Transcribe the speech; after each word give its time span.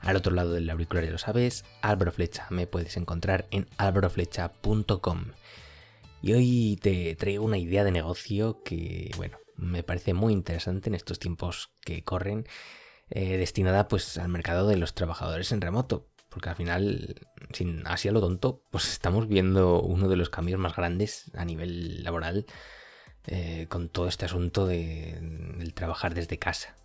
Al 0.00 0.16
otro 0.16 0.34
lado 0.34 0.52
del 0.52 0.70
auricular 0.70 1.04
ya 1.04 1.10
lo 1.10 1.18
sabes, 1.18 1.64
Álvaro 1.82 2.12
Flecha. 2.12 2.46
Me 2.50 2.66
puedes 2.66 2.96
encontrar 2.96 3.46
en 3.50 3.68
álvaroflecha.com. 3.78 5.24
Y 6.22 6.32
hoy 6.32 6.78
te 6.80 7.14
traigo 7.16 7.44
una 7.44 7.58
idea 7.58 7.84
de 7.84 7.92
negocio 7.92 8.62
que, 8.64 9.10
bueno, 9.16 9.38
me 9.56 9.82
parece 9.82 10.14
muy 10.14 10.32
interesante 10.32 10.88
en 10.88 10.94
estos 10.94 11.18
tiempos 11.18 11.70
que 11.80 12.02
corren, 12.02 12.46
eh, 13.10 13.36
destinada 13.36 13.88
pues 13.88 14.18
al 14.18 14.28
mercado 14.28 14.68
de 14.68 14.76
los 14.76 14.94
trabajadores 14.94 15.52
en 15.52 15.60
remoto. 15.60 16.08
Porque 16.28 16.50
al 16.50 16.56
final, 16.56 17.26
sin 17.52 17.86
así 17.86 18.08
a 18.08 18.12
lo 18.12 18.20
tonto, 18.20 18.62
pues 18.70 18.90
estamos 18.92 19.28
viendo 19.28 19.80
uno 19.80 20.08
de 20.08 20.16
los 20.16 20.30
cambios 20.30 20.60
más 20.60 20.76
grandes 20.76 21.30
a 21.34 21.44
nivel 21.44 22.04
laboral 22.04 22.46
eh, 23.26 23.66
con 23.68 23.88
todo 23.88 24.08
este 24.08 24.26
asunto 24.26 24.66
de, 24.66 25.18
del 25.58 25.74
trabajar 25.74 26.14
desde 26.14 26.38
casa 26.38 26.76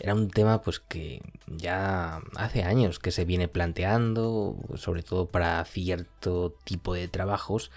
era 0.00 0.14
un 0.14 0.30
tema 0.30 0.62
pues 0.62 0.80
que 0.80 1.22
ya 1.46 2.20
hace 2.36 2.62
años 2.62 2.98
que 2.98 3.10
se 3.10 3.24
viene 3.24 3.48
planteando, 3.48 4.56
sobre 4.76 5.02
todo 5.02 5.26
para 5.28 5.64
cierto 5.64 6.54
tipo 6.64 6.94
de 6.94 7.08
trabajos, 7.08 7.70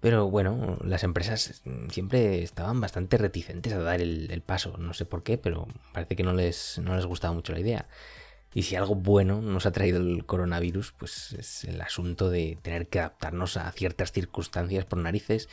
pero 0.00 0.30
bueno, 0.30 0.78
las 0.84 1.02
empresas 1.02 1.62
siempre 1.90 2.42
estaban 2.42 2.80
bastante 2.80 3.18
reticentes 3.18 3.72
a 3.72 3.80
dar 3.80 4.00
el, 4.00 4.42
paso, 4.46 4.76
no 4.78 4.94
sé 4.94 5.04
por 5.04 5.24
qué, 5.24 5.38
pero 5.38 5.66
parece 5.92 6.14
que 6.14 6.22
no 6.22 6.32
les, 6.32 6.78
no 6.78 6.94
les 6.94 7.06
gustaba 7.06 7.34
mucho 7.34 7.52
la 7.52 7.60
idea. 7.60 7.88
Y 8.54 8.62
si 8.62 8.76
algo 8.76 8.94
bueno 8.94 9.42
nos 9.42 9.66
ha 9.66 9.72
traído 9.72 10.00
el 10.00 10.24
coronavirus, 10.24 10.92
pues 10.92 11.32
es 11.32 11.64
el 11.64 11.80
asunto 11.80 12.30
de 12.30 12.58
tener 12.62 12.88
que 12.88 13.00
adaptarnos 13.00 13.56
a 13.56 13.70
ciertas 13.72 14.12
circunstancias 14.12 14.84
por 14.84 15.00
narices, 15.00 15.48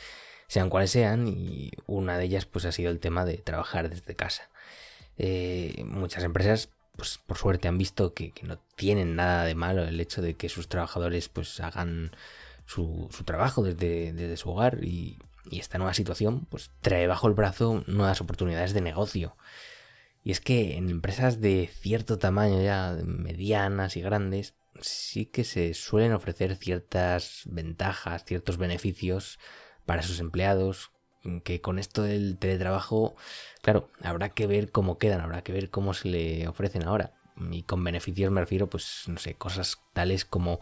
sean 0.46 0.70
cuales 0.70 0.92
sean, 0.92 1.26
y 1.26 1.72
una 1.86 2.16
de 2.16 2.24
ellas 2.24 2.46
pues 2.46 2.64
ha 2.64 2.72
sido 2.72 2.90
el 2.90 3.00
tema 3.00 3.24
de 3.24 3.38
trabajar 3.38 3.90
desde 3.90 4.14
casa. 4.14 4.48
Eh, 5.18 5.84
muchas 5.86 6.24
empresas, 6.24 6.70
pues 6.96 7.18
por 7.26 7.38
suerte 7.38 7.68
han 7.68 7.78
visto 7.78 8.14
que, 8.14 8.32
no 8.42 8.58
tienen 8.76 9.16
nada 9.16 9.44
de 9.44 9.54
malo 9.54 9.84
el 9.84 10.00
hecho 10.00 10.22
de 10.22 10.34
que 10.34 10.48
sus 10.48 10.68
trabajadores 10.68 11.28
pues 11.28 11.60
hagan 11.60 12.10
su, 12.66 13.08
trabajo 13.24 13.62
desde, 13.62 14.36
su 14.36 14.50
hogar 14.50 14.82
y, 14.84 15.18
esta 15.52 15.78
nueva 15.78 15.94
situación 15.94 16.44
pues 16.50 16.72
trae 16.80 17.06
bajo 17.06 17.28
el 17.28 17.34
brazo 17.34 17.84
nuevas 17.86 18.20
oportunidades 18.20 18.74
de 18.74 18.80
negocio. 18.80 19.36
Y 20.24 20.32
es 20.32 20.40
que 20.40 20.76
en 20.76 20.90
empresas 20.90 21.40
de 21.40 21.70
cierto 21.72 22.18
tamaño 22.18 22.60
ya, 22.60 22.98
medianas 23.04 23.96
y 23.96 24.00
grandes, 24.00 24.54
sí 24.80 25.26
que 25.26 25.44
se 25.44 25.72
suelen 25.74 26.12
ofrecer 26.12 26.56
ciertas 26.56 27.42
ventajas, 27.44 28.24
ciertos 28.24 28.58
beneficios 28.58 29.38
para 29.84 30.02
sus 30.02 30.18
empleados 30.18 30.90
que 31.44 31.60
con 31.60 31.78
esto 31.78 32.02
del 32.02 32.38
teletrabajo, 32.38 33.16
claro, 33.62 33.88
habrá 34.02 34.30
que 34.30 34.46
ver 34.46 34.70
cómo 34.70 34.98
quedan, 34.98 35.20
habrá 35.20 35.42
que 35.42 35.52
ver 35.52 35.70
cómo 35.70 35.94
se 35.94 36.08
le 36.08 36.48
ofrecen 36.48 36.84
ahora. 36.84 37.12
Y 37.50 37.62
con 37.62 37.84
beneficios 37.84 38.30
me 38.30 38.40
refiero, 38.40 38.68
pues, 38.68 39.04
no 39.08 39.18
sé, 39.18 39.34
cosas 39.34 39.78
tales 39.92 40.24
como 40.24 40.60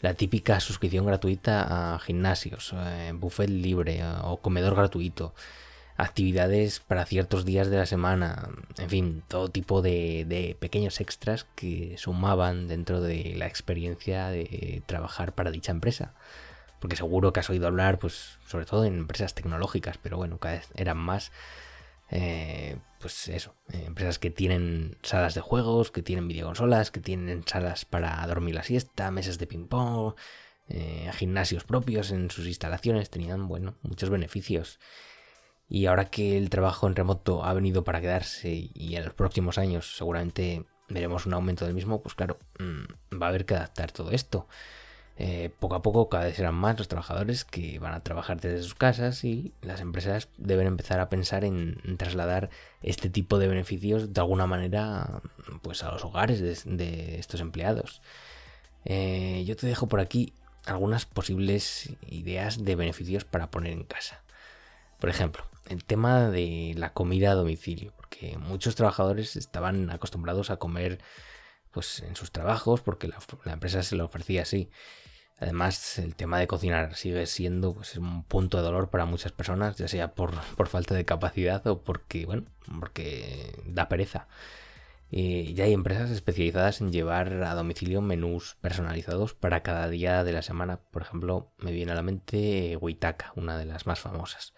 la 0.00 0.14
típica 0.14 0.60
suscripción 0.60 1.06
gratuita 1.06 1.94
a 1.94 1.98
gimnasios, 1.98 2.74
eh, 2.74 3.12
buffet 3.14 3.50
libre 3.50 3.98
eh, 4.00 4.04
o 4.22 4.38
comedor 4.38 4.74
gratuito, 4.74 5.34
actividades 5.96 6.80
para 6.80 7.04
ciertos 7.04 7.44
días 7.44 7.68
de 7.68 7.76
la 7.76 7.86
semana, 7.86 8.48
en 8.78 8.88
fin, 8.88 9.22
todo 9.28 9.48
tipo 9.48 9.82
de, 9.82 10.24
de, 10.26 10.56
pequeños 10.58 11.00
extras 11.00 11.44
que 11.54 11.96
sumaban 11.98 12.68
dentro 12.68 13.02
de 13.02 13.34
la 13.36 13.46
experiencia 13.46 14.28
de 14.28 14.82
trabajar 14.86 15.34
para 15.34 15.50
dicha 15.50 15.72
empresa 15.72 16.14
porque 16.80 16.96
seguro 16.96 17.32
que 17.32 17.40
has 17.40 17.50
oído 17.50 17.66
hablar, 17.66 17.98
pues, 17.98 18.38
sobre 18.46 18.64
todo 18.66 18.84
en 18.84 18.98
empresas 18.98 19.34
tecnológicas, 19.34 19.98
pero 19.98 20.16
bueno, 20.16 20.38
cada 20.38 20.54
vez 20.56 20.68
eran 20.74 20.98
más, 20.98 21.30
eh, 22.10 22.78
pues 22.98 23.28
eso, 23.28 23.54
eh, 23.72 23.84
empresas 23.86 24.18
que 24.18 24.30
tienen 24.30 24.96
salas 25.02 25.34
de 25.34 25.42
juegos, 25.42 25.90
que 25.90 26.02
tienen 26.02 26.26
videoconsolas, 26.26 26.90
que 26.90 27.00
tienen 27.00 27.46
salas 27.46 27.84
para 27.84 28.26
dormir 28.26 28.54
la 28.54 28.62
siesta, 28.62 29.10
mesas 29.10 29.38
de 29.38 29.46
ping-pong, 29.46 30.14
eh, 30.68 31.10
gimnasios 31.14 31.64
propios 31.64 32.10
en 32.10 32.30
sus 32.30 32.46
instalaciones, 32.46 33.10
tenían, 33.10 33.46
bueno, 33.46 33.74
muchos 33.82 34.10
beneficios. 34.10 34.80
Y 35.68 35.86
ahora 35.86 36.06
que 36.06 36.36
el 36.36 36.50
trabajo 36.50 36.88
en 36.88 36.96
remoto 36.96 37.44
ha 37.44 37.54
venido 37.54 37.84
para 37.84 38.00
quedarse 38.00 38.70
y 38.74 38.96
en 38.96 39.04
los 39.04 39.14
próximos 39.14 39.56
años 39.56 39.96
seguramente 39.96 40.66
veremos 40.90 41.26
un 41.26 41.34
aumento 41.34 41.64
del 41.64 41.74
mismo, 41.74 42.02
pues 42.02 42.14
claro, 42.14 42.38
mm, 42.58 43.20
va 43.20 43.26
a 43.26 43.28
haber 43.28 43.46
que 43.46 43.54
adaptar 43.54 43.92
todo 43.92 44.10
esto. 44.10 44.48
Eh, 45.22 45.50
poco 45.58 45.74
a 45.74 45.82
poco 45.82 46.08
cada 46.08 46.24
vez 46.24 46.36
serán 46.36 46.54
más 46.54 46.78
los 46.78 46.88
trabajadores 46.88 47.44
que 47.44 47.78
van 47.78 47.92
a 47.92 48.02
trabajar 48.02 48.40
desde 48.40 48.62
sus 48.62 48.74
casas 48.74 49.22
y 49.22 49.52
las 49.60 49.82
empresas 49.82 50.30
deben 50.38 50.66
empezar 50.66 50.98
a 50.98 51.10
pensar 51.10 51.44
en, 51.44 51.78
trasladar 51.98 52.48
este 52.82 53.10
tipo 53.10 53.38
de 53.38 53.46
beneficios 53.46 54.14
de 54.14 54.20
alguna 54.22 54.46
manera 54.46 55.20
pues 55.60 55.82
a 55.82 55.92
los 55.92 56.06
hogares 56.06 56.64
de, 56.64 57.18
estos 57.18 57.42
empleados. 57.42 58.00
Eh, 58.86 59.44
yo 59.46 59.56
te 59.56 59.66
dejo 59.66 59.88
por 59.88 60.00
aquí 60.00 60.32
algunas 60.64 61.04
posibles 61.04 61.90
ideas 62.08 62.64
de 62.64 62.76
beneficios 62.76 63.26
para 63.26 63.50
poner 63.50 63.74
en 63.74 63.84
casa. 63.84 64.22
Por 65.00 65.10
ejemplo, 65.10 65.44
el 65.66 65.84
tema 65.84 66.30
de 66.30 66.72
la 66.78 66.94
comida 66.94 67.32
a 67.32 67.34
domicilio, 67.34 67.92
porque 67.98 68.38
muchos 68.38 68.74
trabajadores 68.74 69.36
estaban 69.36 69.90
acostumbrados 69.90 70.48
a 70.48 70.56
comer 70.56 70.98
pues 71.72 72.00
en 72.00 72.16
sus 72.16 72.32
trabajos 72.32 72.80
porque 72.80 73.06
la, 73.06 73.18
la 73.44 73.52
empresa 73.52 73.82
se 73.82 73.96
lo 73.96 74.06
ofrecía 74.06 74.42
así. 74.42 74.70
Además, 75.40 75.98
el 75.98 76.16
tema 76.16 76.38
de 76.38 76.46
cocinar 76.46 76.94
sigue 76.96 77.24
siendo 77.26 77.74
pues, 77.74 77.96
un 77.96 78.24
punto 78.24 78.58
de 78.58 78.62
dolor 78.62 78.90
para 78.90 79.06
muchas 79.06 79.32
personas, 79.32 79.76
ya 79.78 79.88
sea 79.88 80.14
por, 80.14 80.34
falta 80.66 80.94
de 80.94 81.06
capacidad 81.06 81.66
o 81.66 81.82
porque, 81.82 82.26
bueno, 82.26 82.44
porque 82.78 83.58
da 83.64 83.88
pereza. 83.88 84.28
Y 85.10 85.54
ya 85.54 85.64
hay 85.64 85.72
empresas 85.72 86.10
especializadas 86.10 86.82
en 86.82 86.92
llevar 86.92 87.42
a 87.42 87.54
domicilio 87.54 88.02
menús 88.02 88.58
personalizados 88.60 89.34
para 89.34 89.62
cada 89.62 89.88
día 89.88 90.24
de 90.24 90.32
la 90.32 90.42
semana. 90.42 90.80
Por 90.90 91.02
ejemplo, 91.02 91.50
me 91.58 91.72
viene 91.72 91.92
a 91.92 91.94
la 91.94 92.02
mente 92.02 92.76
Huitaca, 92.76 93.32
una 93.34 93.56
de 93.56 93.64
las 93.64 93.86
más 93.86 93.98
famosas. 93.98 94.52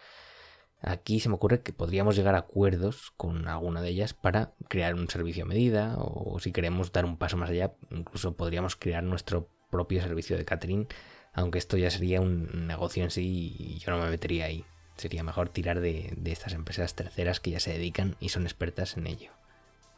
Aquí 0.80 1.20
se 1.20 1.28
me 1.28 1.36
ocurre 1.36 1.62
que 1.62 1.72
podríamos 1.72 2.16
llegar 2.16 2.34
a 2.34 2.38
acuerdos 2.38 3.12
con 3.16 3.46
alguna 3.46 3.82
de 3.82 3.90
ellas 3.90 4.14
para 4.14 4.54
crear 4.68 4.94
un 4.94 5.08
servicio 5.08 5.44
a 5.44 5.46
medida 5.46 5.94
o 5.96 6.40
si 6.40 6.50
queremos 6.50 6.90
dar 6.90 7.04
un 7.04 7.18
paso 7.18 7.36
más 7.36 7.50
allá, 7.50 7.72
incluso 7.90 8.36
podríamos 8.36 8.74
crear 8.74 9.04
nuestro 9.04 9.48
propio 9.72 10.02
servicio 10.02 10.36
de 10.36 10.44
catering, 10.44 10.86
aunque 11.32 11.58
esto 11.58 11.76
ya 11.76 11.90
sería 11.90 12.20
un 12.20 12.68
negocio 12.68 13.02
en 13.02 13.10
sí 13.10 13.56
y 13.58 13.78
yo 13.78 13.90
no 13.90 13.98
me 13.98 14.10
metería 14.10 14.44
ahí. 14.44 14.64
Sería 14.96 15.24
mejor 15.24 15.48
tirar 15.48 15.80
de, 15.80 16.16
estas 16.26 16.52
empresas 16.52 16.94
terceras 16.94 17.40
que 17.40 17.50
ya 17.50 17.58
se 17.58 17.72
dedican 17.72 18.14
y 18.20 18.28
son 18.28 18.44
expertas 18.44 18.96
en 18.96 19.08
ello. 19.08 19.32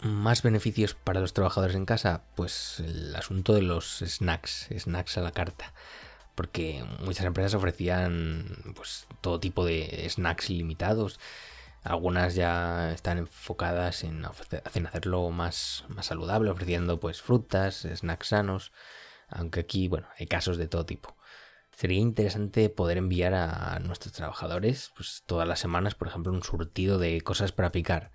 Más 0.00 0.42
beneficios 0.42 0.94
para 0.94 1.20
los 1.20 1.34
trabajadores 1.34 1.76
en 1.76 1.86
casa, 1.86 2.22
pues 2.36 2.80
el 2.80 3.14
asunto 3.16 3.52
de 3.52 3.62
los 3.62 3.98
snacks, 3.98 4.68
snacks 4.78 5.18
a 5.18 5.22
la 5.22 5.32
carta. 5.32 5.74
Porque 6.36 6.84
muchas 7.00 7.26
empresas 7.26 7.54
ofrecían 7.54 8.72
pues 8.74 9.06
todo 9.20 9.40
tipo 9.40 9.64
de 9.64 10.06
snacks 10.08 10.50
ilimitados. 10.50 11.18
Algunas 11.82 12.34
ya 12.34 12.92
están 12.92 13.18
enfocadas 13.18 14.04
en, 14.04 14.24
en 14.74 14.86
hacerlo 14.86 15.30
más, 15.30 15.84
más 15.88 16.06
saludable, 16.06 16.50
ofreciendo 16.50 16.98
pues 17.00 17.20
frutas, 17.20 17.86
snacks 17.94 18.28
sanos 18.28 18.72
aunque 19.34 19.60
aquí, 19.60 19.88
bueno, 19.88 20.08
hay 20.18 20.26
casos 20.26 20.56
de 20.56 20.68
todo 20.68 20.86
tipo. 20.86 21.16
Sería 21.72 21.98
interesante 21.98 22.70
poder 22.70 22.98
enviar 22.98 23.34
a 23.34 23.78
nuestros 23.80 24.12
trabajadores, 24.14 24.92
pues 24.96 25.24
todas 25.26 25.48
las 25.48 25.58
semanas, 25.58 25.94
por 25.94 26.08
ejemplo, 26.08 26.32
un 26.32 26.42
surtido 26.42 26.98
de 26.98 27.20
cosas 27.20 27.52
para 27.52 27.72
picar. 27.72 28.12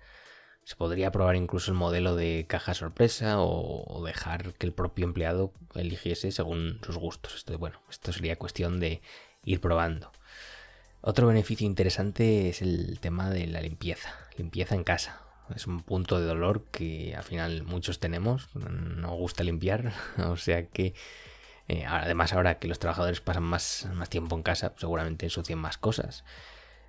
Se 0.64 0.76
podría 0.76 1.12
probar 1.12 1.36
incluso 1.36 1.70
el 1.70 1.76
modelo 1.76 2.16
de 2.16 2.46
caja 2.48 2.74
sorpresa 2.74 3.36
o 3.38 4.02
dejar 4.04 4.54
que 4.54 4.66
el 4.66 4.72
propio 4.72 5.04
empleado 5.04 5.52
eligiese 5.74 6.32
según 6.32 6.80
sus 6.84 6.96
gustos. 6.96 7.34
Esto, 7.34 7.58
bueno, 7.58 7.82
esto 7.90 8.12
sería 8.12 8.36
cuestión 8.36 8.80
de 8.80 9.02
ir 9.44 9.60
probando. 9.60 10.12
Otro 11.02 11.26
beneficio 11.26 11.66
interesante 11.66 12.50
es 12.50 12.62
el 12.62 13.00
tema 13.00 13.30
de 13.30 13.46
la 13.46 13.60
limpieza, 13.60 14.14
limpieza 14.36 14.74
en 14.74 14.84
casa. 14.84 15.29
Es 15.54 15.66
un 15.66 15.80
punto 15.82 16.20
de 16.20 16.26
dolor 16.26 16.64
que 16.70 17.14
al 17.16 17.22
final 17.22 17.62
muchos 17.64 18.00
tenemos. 18.00 18.48
No 18.54 19.14
gusta 19.14 19.44
limpiar. 19.44 19.92
o 20.18 20.36
sea 20.36 20.66
que 20.66 20.94
eh, 21.68 21.84
además 21.86 22.32
ahora 22.32 22.58
que 22.58 22.68
los 22.68 22.78
trabajadores 22.78 23.20
pasan 23.20 23.44
más, 23.44 23.88
más 23.94 24.10
tiempo 24.10 24.36
en 24.36 24.42
casa, 24.42 24.72
seguramente 24.76 25.26
ensucian 25.26 25.58
más 25.58 25.78
cosas. 25.78 26.24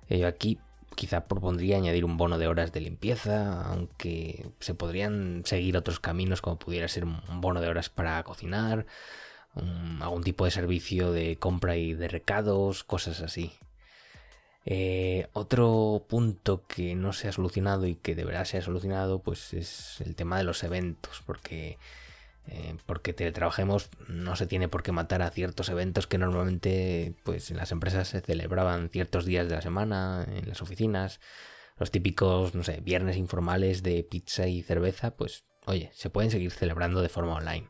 Eh, 0.08 0.18
yo 0.18 0.26
aquí 0.26 0.58
quizá 0.96 1.26
propondría 1.26 1.76
añadir 1.76 2.04
un 2.04 2.16
bono 2.16 2.38
de 2.38 2.48
horas 2.48 2.72
de 2.72 2.80
limpieza, 2.80 3.62
aunque 3.62 4.50
se 4.60 4.74
podrían 4.74 5.42
seguir 5.44 5.76
otros 5.76 6.00
caminos 6.00 6.42
como 6.42 6.58
pudiera 6.58 6.88
ser 6.88 7.04
un 7.04 7.40
bono 7.40 7.60
de 7.60 7.68
horas 7.68 7.88
para 7.88 8.22
cocinar 8.24 8.86
algún 10.00 10.22
tipo 10.22 10.44
de 10.44 10.50
servicio 10.50 11.12
de 11.12 11.36
compra 11.36 11.76
y 11.76 11.94
de 11.94 12.08
recados, 12.08 12.84
cosas 12.84 13.20
así. 13.20 13.52
Eh, 14.64 15.26
otro 15.32 16.06
punto 16.08 16.64
que 16.66 16.94
no 16.94 17.12
se 17.12 17.28
ha 17.28 17.32
solucionado 17.32 17.86
y 17.86 17.96
que 17.96 18.14
deberá 18.14 18.44
ser 18.44 18.62
solucionado 18.62 19.20
pues 19.20 19.52
es 19.54 20.00
el 20.00 20.14
tema 20.14 20.38
de 20.38 20.44
los 20.44 20.62
eventos, 20.62 21.22
porque 21.26 21.78
eh, 22.46 22.76
porque 22.86 23.12
teletrabajemos 23.12 23.88
no 24.08 24.34
se 24.36 24.46
tiene 24.46 24.68
por 24.68 24.82
qué 24.82 24.92
matar 24.92 25.22
a 25.22 25.30
ciertos 25.30 25.68
eventos 25.68 26.06
que 26.06 26.18
normalmente 26.18 27.14
pues 27.24 27.50
en 27.50 27.56
las 27.56 27.70
empresas 27.72 28.08
se 28.08 28.20
celebraban 28.20 28.88
ciertos 28.90 29.24
días 29.24 29.48
de 29.48 29.54
la 29.56 29.62
semana 29.62 30.26
en 30.28 30.48
las 30.48 30.62
oficinas. 30.62 31.20
Los 31.78 31.90
típicos 31.90 32.54
no 32.54 32.62
sé 32.64 32.80
viernes 32.80 33.16
informales 33.16 33.82
de 33.82 34.04
pizza 34.04 34.46
y 34.46 34.62
cerveza 34.62 35.12
pues 35.16 35.44
oye 35.66 35.90
se 35.94 36.10
pueden 36.10 36.30
seguir 36.30 36.52
celebrando 36.52 37.00
de 37.00 37.08
forma 37.08 37.34
online 37.34 37.68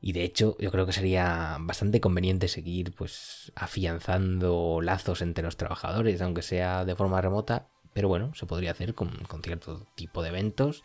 y 0.00 0.12
de 0.12 0.24
hecho 0.24 0.56
yo 0.58 0.70
creo 0.70 0.86
que 0.86 0.92
sería 0.92 1.56
bastante 1.60 2.00
conveniente 2.00 2.48
seguir 2.48 2.92
pues 2.94 3.52
afianzando 3.54 4.80
lazos 4.82 5.22
entre 5.22 5.44
los 5.44 5.56
trabajadores 5.56 6.20
aunque 6.22 6.42
sea 6.42 6.84
de 6.84 6.96
forma 6.96 7.20
remota 7.20 7.68
pero 7.92 8.08
bueno 8.08 8.32
se 8.34 8.46
podría 8.46 8.70
hacer 8.70 8.94
con, 8.94 9.10
con 9.28 9.42
cierto 9.42 9.86
tipo 9.94 10.22
de 10.22 10.28
eventos. 10.30 10.84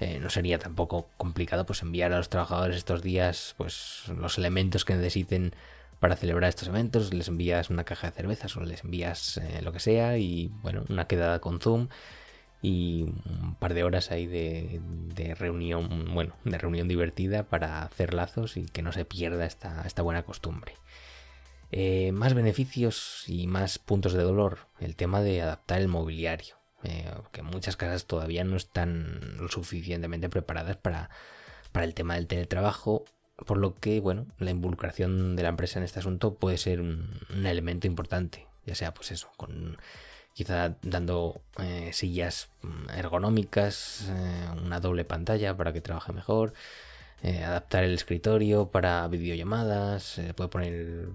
Eh, 0.00 0.20
no 0.20 0.30
sería 0.30 0.60
tampoco 0.60 1.08
complicado 1.16 1.66
pues 1.66 1.82
enviar 1.82 2.12
a 2.12 2.18
los 2.18 2.28
trabajadores 2.28 2.76
estos 2.76 3.02
días 3.02 3.54
pues 3.56 4.04
los 4.16 4.38
elementos 4.38 4.84
que 4.84 4.94
necesiten 4.94 5.52
para 5.98 6.16
celebrar 6.16 6.48
estos 6.48 6.68
eventos, 6.68 7.12
les 7.12 7.28
envías 7.28 7.70
una 7.70 7.84
caja 7.84 8.08
de 8.08 8.16
cervezas 8.16 8.56
o 8.56 8.60
les 8.60 8.84
envías 8.84 9.38
eh, 9.38 9.60
lo 9.62 9.72
que 9.72 9.80
sea 9.80 10.16
y 10.16 10.48
bueno, 10.62 10.84
una 10.88 11.06
quedada 11.06 11.40
con 11.40 11.60
Zoom 11.60 11.88
y 12.60 13.04
un 13.04 13.56
par 13.58 13.74
de 13.74 13.84
horas 13.84 14.10
ahí 14.10 14.26
de, 14.26 15.34
reunión, 15.38 16.12
bueno, 16.14 16.34
de 16.44 16.58
reunión 16.58 16.88
divertida 16.88 17.44
para 17.44 17.82
hacer 17.82 18.14
lazos 18.14 18.56
y 18.56 18.66
que 18.66 18.82
no 18.82 18.92
se 18.92 19.04
pierda 19.04 19.46
esta, 19.46 19.82
esta 19.86 20.02
buena 20.02 20.24
costumbre. 20.24 20.74
Eh, 21.70 22.12
más 22.12 22.34
beneficios 22.34 23.24
y 23.26 23.46
más 23.46 23.78
puntos 23.78 24.14
de 24.14 24.22
dolor, 24.22 24.60
el 24.80 24.96
tema 24.96 25.20
de 25.20 25.42
adaptar 25.42 25.80
el 25.80 25.88
mobiliario. 25.88 26.56
Eh, 26.84 27.10
que 27.32 27.42
muchas 27.42 27.76
casas 27.76 28.06
todavía 28.06 28.44
no 28.44 28.56
están 28.56 29.36
lo 29.38 29.48
suficientemente 29.48 30.28
preparadas 30.28 30.76
para, 30.76 31.10
para 31.72 31.84
el 31.84 31.94
tema 31.94 32.14
del 32.14 32.28
teletrabajo, 32.28 33.04
por 33.46 33.58
lo 33.58 33.74
que, 33.74 34.00
bueno, 34.00 34.26
la 34.38 34.50
involucración 34.50 35.36
de 35.36 35.42
la 35.42 35.50
empresa 35.50 35.78
en 35.78 35.84
este 35.84 36.00
asunto 36.00 36.34
puede 36.34 36.58
ser 36.58 36.80
un, 36.80 37.20
elemento 37.30 37.86
importante, 37.86 38.46
ya 38.66 38.74
sea 38.74 38.94
pues 38.94 39.12
eso, 39.12 39.30
con 39.36 39.78
quizá 40.38 40.76
dando 40.82 41.40
eh, 41.58 41.90
sillas 41.92 42.48
mm, 42.62 42.90
ergonómicas, 42.90 44.06
eh, 44.08 44.48
una 44.64 44.78
doble 44.80 45.04
pantalla 45.04 45.56
para 45.56 45.72
que 45.72 45.80
trabaje 45.80 46.12
mejor, 46.12 46.54
adaptar 47.44 47.82
el 47.82 47.94
escritorio 47.94 48.68
para 48.68 49.08
videollamadas, 49.08 50.20
puede 50.36 50.48
poner 50.48 51.08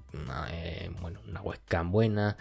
bueno, 1.01 1.21
una 1.25 1.41
webcam 1.41 1.91
buena, 1.93 2.35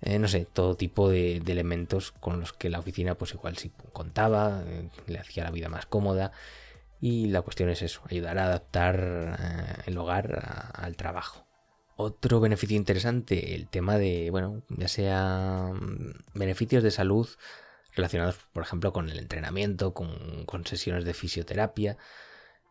eh, 0.00 0.18
no 0.18 0.28
sé, 0.28 0.46
todo 0.52 0.76
tipo 0.76 1.08
de, 1.10 1.38
elementos 1.38 2.12
con 2.12 2.40
los 2.40 2.52
que 2.52 2.70
la 2.70 2.78
oficina 2.78 3.16
pues 3.16 3.34
igual 3.34 3.56
sí 3.56 3.72
contaba, 3.92 4.62
eh, 4.66 4.88
le 5.06 5.18
hacía 5.18 5.44
la 5.44 5.50
vida 5.50 5.68
más 5.68 5.86
cómoda 5.86 6.32
y 7.00 7.28
la 7.28 7.42
cuestión 7.42 7.68
es 7.70 7.82
eso, 7.82 8.02
ayudar 8.10 8.38
a 8.38 8.46
adaptar 8.46 9.36
eh, 9.40 9.82
el 9.86 9.98
hogar 9.98 10.72
al 10.74 10.96
trabajo. 10.96 11.47
Otro 12.00 12.38
beneficio 12.38 12.76
interesante, 12.76 13.56
el 13.56 13.66
tema 13.66 13.98
de, 13.98 14.30
bueno, 14.30 14.62
ya 14.68 14.86
sea 14.86 15.72
mm, 15.74 16.38
beneficios 16.38 16.84
de 16.84 16.92
salud 16.92 17.28
relacionados, 17.94 18.36
por 18.52 18.62
ejemplo, 18.62 18.92
con 18.92 19.08
el 19.10 19.18
entrenamiento, 19.18 19.94
con, 19.94 20.44
con 20.46 20.64
sesiones 20.64 21.04
de 21.04 21.12
fisioterapia, 21.12 21.96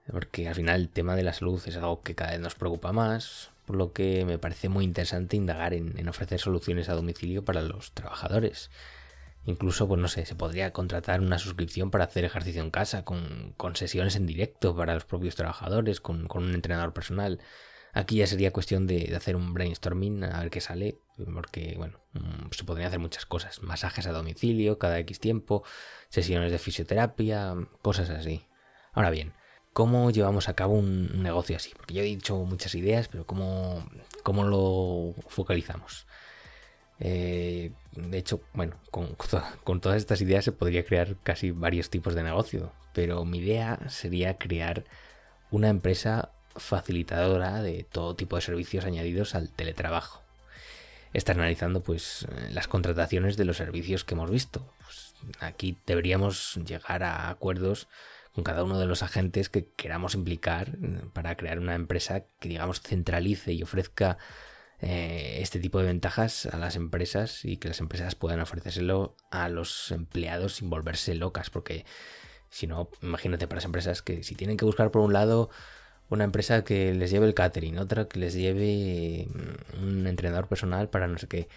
porque 0.09 0.47
al 0.47 0.55
final 0.55 0.79
el 0.79 0.89
tema 0.89 1.17
de 1.17 1.23
la 1.23 1.33
salud 1.33 1.61
es 1.65 1.75
algo 1.75 2.01
que 2.01 2.15
cada 2.15 2.31
vez 2.31 2.39
nos 2.39 2.55
preocupa 2.55 2.93
más, 2.93 3.51
por 3.65 3.75
lo 3.75 3.91
que 3.91 4.23
me 4.23 4.37
parece 4.37 4.69
muy 4.69 4.85
interesante 4.85 5.35
indagar 5.35 5.73
en, 5.73 6.07
ofrecer 6.07 6.39
soluciones 6.39 6.87
a 6.87 6.93
domicilio 6.93 7.43
para 7.43 7.61
los 7.61 7.91
trabajadores. 7.91 8.71
Incluso, 9.45 9.89
pues 9.89 9.99
no 9.99 10.07
sé, 10.07 10.25
se 10.25 10.35
podría 10.35 10.71
contratar 10.71 11.19
una 11.19 11.37
suscripción 11.37 11.91
para 11.91 12.05
hacer 12.05 12.23
ejercicio 12.23 12.61
en 12.61 12.71
casa, 12.71 13.03
con, 13.03 13.55
sesiones 13.75 14.15
en 14.15 14.25
directo 14.25 14.73
para 14.73 14.93
los 14.93 15.03
propios 15.03 15.35
trabajadores, 15.35 15.99
con, 15.99 16.29
un 16.33 16.55
entrenador 16.55 16.93
personal. 16.93 17.41
Aquí 17.97 18.17
ya 18.17 18.27
sería 18.27 18.53
cuestión 18.53 18.85
de, 18.85 19.15
hacer 19.15 19.35
un 19.35 19.55
brainstorming 19.55 20.23
a 20.23 20.39
ver 20.41 20.51
qué 20.51 20.61
sale, 20.61 20.99
porque, 21.33 21.73
bueno, 21.77 21.99
mm, 22.13 22.51
se 22.51 22.63
podrían 22.63 22.89
hacer 22.89 22.99
muchas 22.99 23.25
cosas. 23.25 23.63
Masajes 23.63 24.05
a 24.05 24.11
domicilio 24.11 24.77
cada 24.77 24.99
X 24.99 25.19
tiempo, 25.19 25.63
sesiones 26.09 26.51
de 26.51 26.59
fisioterapia, 26.59 27.55
cosas 27.81 28.11
así. 28.11 28.45
Ahora 28.93 29.09
bien, 29.09 29.33
cómo 29.73 30.11
llevamos 30.11 30.47
a 30.47 30.53
cabo 30.53 30.75
un, 30.75 31.23
negocio 31.23 31.55
así. 31.55 31.71
Porque 31.75 31.95
yo 31.95 32.01
he 32.01 32.05
dicho 32.05 32.37
muchas 32.37 32.75
ideas, 32.75 33.07
pero 33.07 33.25
cómo, 33.25 33.89
cómo 34.21 34.43
lo 34.43 35.15
focalizamos. 35.27 36.05
Eh, 36.99 37.71
de 37.95 38.17
hecho, 38.19 38.41
bueno, 38.53 38.75
con, 38.91 39.15
con, 39.63 39.81
todas 39.81 39.97
estas 39.97 40.21
ideas 40.21 40.45
se 40.45 40.51
podría 40.51 40.85
crear 40.85 41.15
casi 41.23 41.49
varios 41.49 41.89
tipos 41.89 42.13
de 42.13 42.21
negocio, 42.21 42.73
pero 42.93 43.25
mi 43.25 43.39
idea 43.39 43.79
sería 43.89 44.37
crear 44.37 44.83
una 45.49 45.69
empresa 45.69 46.31
facilitadora 46.57 47.61
de 47.61 47.83
todo 47.83 48.15
tipo 48.15 48.35
de 48.35 48.41
servicios 48.41 48.85
añadidos 48.85 49.35
al 49.35 49.49
teletrabajo. 49.49 50.21
Externalizando 51.13 51.81
pues 51.81 52.27
las 52.51 52.67
contrataciones 52.67 53.37
de 53.37 53.45
los 53.45 53.57
servicios 53.57 54.03
que 54.03 54.13
hemos 54.13 54.29
visto. 54.29 54.65
Pues, 54.83 55.15
aquí 55.39 55.77
deberíamos 55.85 56.55
llegar 56.65 57.03
a 57.03 57.29
acuerdos 57.29 57.87
con 58.33 58.43
cada 58.43 58.63
uno 58.63 58.77
de 58.79 58.85
los 58.85 59.01
agentes 59.01 59.49
que 59.49 59.67
queramos 59.75 60.13
implicar 60.13 60.77
mm, 60.77 61.09
para 61.09 61.35
crear 61.35 61.57
una 61.59 61.73
empresa 61.73 62.25
que, 62.39 62.49
digamos, 62.49 62.81
centralice 62.81 63.53
y 63.53 63.63
ofrezca 63.63 64.19
eh, 64.79 65.39
este 65.41 65.59
tipo 65.59 65.79
de 65.79 65.87
ventajas 65.87 66.45
a 66.45 66.57
las 66.57 66.75
empresas 66.75 67.43
y 67.45 67.57
que 67.57 67.67
las 67.67 67.79
empresas 67.79 68.13
puedan 68.13 68.39
ofrecérselo 68.39 69.15
a 69.31 69.49
los 69.49 69.91
empleados 69.91 70.57
sin 70.57 70.69
volverse 70.69 71.15
locas, 71.15 71.49
porque 71.49 71.83
si 72.49 72.67
no, 72.67 72.89
imagínate 73.01 73.47
para 73.47 73.57
las 73.57 73.65
empresas 73.65 74.03
que 74.03 74.21
si 74.21 74.35
tienen 74.35 74.55
que 74.55 74.65
buscar 74.65 74.91
por 74.91 75.01
un 75.01 75.13
lado 75.13 75.49
una 76.09 76.23
empresa 76.23 76.63
que 76.63 76.93
les 76.93 77.11
lleve 77.11 77.27
el 77.27 77.33
catering, 77.33 77.77
otra 77.79 78.07
que 78.07 78.19
les 78.19 78.33
lleve 78.33 79.27
mm, 79.27 79.83
un 79.83 80.07
entrenador 80.07 80.47
personal 80.47 80.89
para 80.89 81.07
no 81.07 81.17
sé 81.17 81.27
qué 81.27 81.47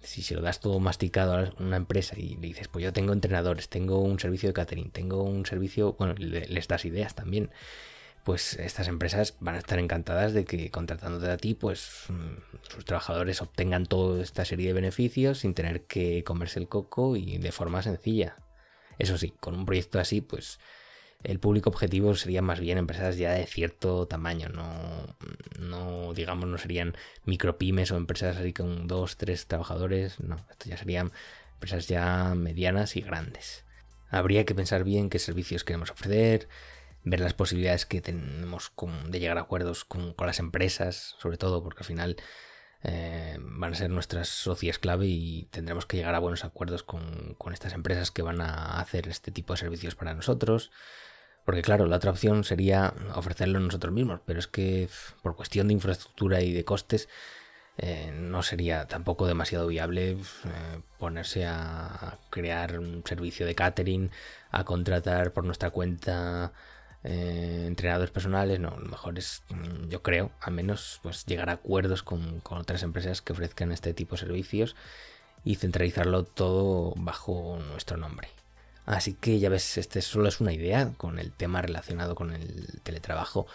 si 0.00 0.22
se 0.22 0.34
lo 0.34 0.42
das 0.42 0.60
todo 0.60 0.78
masticado 0.80 1.36
a 1.36 1.52
una 1.58 1.76
empresa 1.76 2.14
y 2.16 2.36
le 2.36 2.48
dices, 2.48 2.68
pues 2.68 2.84
yo 2.84 2.92
tengo 2.92 3.12
entrenadores, 3.12 3.68
tengo 3.68 3.98
un 3.98 4.20
servicio 4.20 4.48
de 4.48 4.52
catering, 4.52 4.90
tengo 4.90 5.22
un 5.22 5.44
servicio, 5.44 5.94
bueno, 5.98 6.14
les 6.16 6.68
das 6.68 6.84
ideas 6.84 7.14
también, 7.14 7.50
pues 8.24 8.54
estas 8.54 8.88
empresas 8.88 9.36
van 9.40 9.56
a 9.56 9.58
estar 9.58 9.78
encantadas 9.78 10.34
de 10.34 10.44
que 10.44 10.70
contratándote 10.70 11.30
a 11.30 11.36
ti, 11.36 11.54
pues 11.54 12.04
mm, 12.08 12.68
sus 12.68 12.84
trabajadores 12.84 13.42
obtengan 13.42 13.86
toda 13.86 14.22
esta 14.22 14.44
serie 14.44 14.68
de 14.68 14.74
beneficios 14.74 15.38
sin 15.38 15.54
tener 15.54 15.82
que 15.82 16.22
comerse 16.24 16.60
el 16.60 16.68
coco 16.68 17.16
y 17.16 17.38
de 17.38 17.52
forma 17.52 17.82
sencilla. 17.82 18.36
Eso 18.98 19.16
sí, 19.16 19.32
con 19.40 19.54
un 19.54 19.64
proyecto 19.64 19.98
así, 19.98 20.20
pues 20.20 20.58
el 21.24 21.40
público 21.40 21.70
objetivo 21.70 22.14
serían 22.14 22.44
más 22.44 22.60
bien 22.60 22.78
empresas 22.78 23.16
ya 23.16 23.32
de 23.32 23.46
cierto 23.46 24.06
tamaño, 24.06 24.48
no, 24.50 25.16
no 25.58 26.14
digamos, 26.14 26.48
no 26.48 26.58
serían 26.58 26.96
micropymes 27.24 27.90
o 27.90 27.96
empresas 27.96 28.36
así 28.36 28.52
con 28.52 28.86
dos, 28.86 29.16
tres 29.16 29.46
trabajadores, 29.46 30.20
no, 30.20 30.36
esto 30.50 30.68
ya 30.68 30.76
serían 30.76 31.12
empresas 31.54 31.88
ya 31.88 32.34
medianas 32.36 32.96
y 32.96 33.00
grandes. 33.00 33.64
Habría 34.10 34.44
que 34.44 34.54
pensar 34.54 34.84
bien 34.84 35.10
qué 35.10 35.18
servicios 35.18 35.64
queremos 35.64 35.90
ofrecer, 35.90 36.48
ver 37.04 37.20
las 37.20 37.34
posibilidades 37.34 37.84
que 37.84 38.00
tenemos 38.00 38.72
de 39.08 39.20
llegar 39.20 39.38
a 39.38 39.42
acuerdos 39.42 39.84
con, 39.84 40.14
las 40.18 40.38
empresas, 40.38 41.16
sobre 41.18 41.36
todo 41.36 41.62
porque 41.62 41.80
al 41.80 41.86
final 41.86 42.16
eh, 42.84 43.36
van 43.40 43.72
a 43.72 43.76
ser 43.76 43.90
nuestras 43.90 44.28
socias 44.28 44.78
clave 44.78 45.06
y 45.06 45.48
tendremos 45.50 45.84
que 45.84 45.96
llegar 45.96 46.14
a 46.14 46.20
buenos 46.20 46.44
acuerdos 46.44 46.84
con, 46.84 47.34
con, 47.38 47.52
estas 47.52 47.72
empresas 47.72 48.12
que 48.12 48.22
van 48.22 48.40
a 48.40 48.80
hacer 48.80 49.08
este 49.08 49.32
tipo 49.32 49.52
de 49.52 49.58
servicios 49.58 49.96
para 49.96 50.14
nosotros. 50.14 50.70
Porque 51.48 51.62
claro, 51.62 51.86
la 51.86 51.96
otra 51.96 52.10
opción 52.10 52.44
sería 52.44 52.92
ofrecerlo 53.14 53.58
nosotros 53.58 53.90
mismos, 53.90 54.20
pero 54.26 54.38
es 54.38 54.46
que 54.46 54.90
por 55.22 55.34
cuestión 55.34 55.68
de 55.68 55.72
infraestructura 55.72 56.42
y 56.42 56.52
de 56.52 56.66
costes 56.66 57.08
eh, 57.78 58.12
no 58.14 58.42
sería 58.42 58.86
tampoco 58.86 59.26
demasiado 59.26 59.66
viable 59.66 60.10
eh, 60.10 60.16
ponerse 60.98 61.46
a 61.46 62.18
crear 62.28 62.78
un 62.78 63.02
servicio 63.06 63.46
de 63.46 63.54
catering, 63.54 64.10
a 64.50 64.64
contratar 64.64 65.32
por 65.32 65.44
nuestra 65.44 65.70
cuenta 65.70 66.52
eh, 67.02 67.64
entrenadores 67.66 68.10
personales. 68.10 68.60
No, 68.60 68.76
lo 68.76 68.86
mejor 68.86 69.18
es, 69.18 69.42
mm, 69.48 69.88
yo 69.88 70.02
creo, 70.02 70.30
al 70.42 70.52
menos 70.52 71.00
pues 71.02 71.24
llegar 71.24 71.48
a 71.48 71.54
acuerdos 71.54 72.02
con, 72.02 72.40
con 72.40 72.58
otras 72.58 72.82
empresas 72.82 73.22
que 73.22 73.32
ofrezcan 73.32 73.72
este 73.72 73.94
tipo 73.94 74.16
de 74.16 74.20
servicios 74.20 74.76
y 75.44 75.54
centralizarlo 75.54 76.24
todo 76.24 76.92
bajo 76.94 77.58
nuestro 77.70 77.96
nombre. 77.96 78.28
Así 78.88 79.12
que 79.12 79.38
ya 79.38 79.50
ves, 79.50 79.76
este 79.76 80.00
solo 80.00 80.28
es 80.28 80.40
una 80.40 80.54
idea 80.54 80.94
con 80.96 81.18
el 81.18 81.30
tema 81.30 81.60
relacionado 81.60 82.14
con 82.14 82.32
el 82.32 82.80
teletrabajo. 82.82 83.46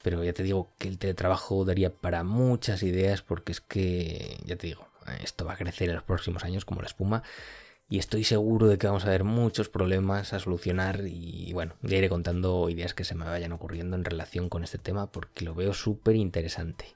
Pero 0.00 0.22
ya 0.22 0.32
te 0.32 0.44
digo 0.44 0.70
que 0.78 0.86
el 0.86 0.96
teletrabajo 0.98 1.64
daría 1.64 1.92
para 1.92 2.22
muchas 2.22 2.84
ideas 2.84 3.20
porque 3.20 3.50
es 3.50 3.60
que, 3.60 4.38
ya 4.44 4.54
te 4.54 4.68
digo, 4.68 4.86
esto 5.24 5.44
va 5.44 5.54
a 5.54 5.56
crecer 5.56 5.88
en 5.88 5.96
los 5.96 6.04
próximos 6.04 6.44
años 6.44 6.64
como 6.64 6.82
la 6.82 6.86
espuma. 6.86 7.24
y 7.88 7.98
estoy 7.98 8.24
seguro 8.24 8.68
de 8.68 8.78
que 8.78 8.86
vamos 8.86 9.04
a 9.06 9.10
ver 9.10 9.24
muchos 9.24 9.68
problemas 9.68 10.32
a 10.32 10.40
solucionar 10.40 11.02
y 11.06 11.52
bueno, 11.52 11.74
ya 11.82 11.96
iré 11.98 12.08
contando 12.08 12.68
ideas 12.70 12.94
que 12.94 13.04
se 13.04 13.14
me 13.16 13.24
vayan 13.24 13.52
ocurriendo 13.52 13.96
en 13.96 14.04
relación 14.04 14.48
con 14.48 14.64
este 14.64 14.78
tema 14.78 15.10
porque 15.10 15.44
lo 15.44 15.54
veo 15.54 15.74
súper 15.74 16.16
interesante. 16.16 16.86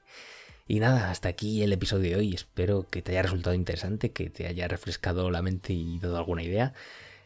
Y 0.67 0.79
nada, 0.79 1.11
hasta 1.11 1.29
aquí 1.29 1.63
el 1.63 1.73
episodio 1.73 2.11
de 2.11 2.15
hoy. 2.17 2.33
Espero 2.33 2.87
que 2.89 3.01
te 3.01 3.11
haya 3.11 3.23
resultado 3.23 3.55
interesante, 3.55 4.11
que 4.11 4.29
te 4.29 4.47
haya 4.47 4.67
refrescado 4.69 5.29
la 5.31 5.41
mente 5.41 5.73
y 5.73 5.99
dado 5.99 6.17
alguna 6.17 6.43
idea. 6.43 6.73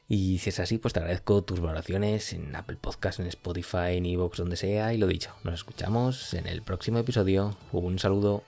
Y 0.07 0.37
si 0.37 0.49
es 0.49 0.59
así, 0.59 0.77
pues 0.77 0.93
te 0.93 0.99
agradezco 0.99 1.43
tus 1.43 1.59
valoraciones 1.59 2.33
en 2.33 2.55
Apple 2.55 2.77
Podcast, 2.79 3.19
en 3.19 3.25
Spotify, 3.27 3.97
en 3.97 4.05
Evox, 4.05 4.37
donde 4.37 4.55
sea. 4.55 4.93
Y 4.93 4.97
lo 4.97 5.07
dicho, 5.07 5.31
nos 5.43 5.55
escuchamos 5.55 6.33
en 6.35 6.47
el 6.47 6.61
próximo 6.61 6.99
episodio. 6.99 7.57
Un 7.71 7.97
saludo. 7.97 8.43